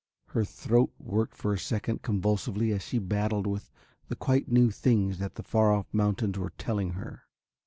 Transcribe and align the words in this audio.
Her 0.29 0.43
throat 0.43 0.91
worked 0.97 1.35
for 1.37 1.53
a 1.53 1.59
second 1.59 2.01
convulsively 2.01 2.71
as 2.73 2.81
she 2.81 2.97
battled 2.97 3.45
with 3.45 3.69
the 4.07 4.15
quite 4.15 4.51
new 4.51 4.71
things 4.71 5.19
that 5.19 5.35
the 5.35 5.43
far 5.43 5.71
off 5.71 5.85
mountains 5.93 6.39
were 6.39 6.53
telling 6.57 6.93
her. 6.93 7.25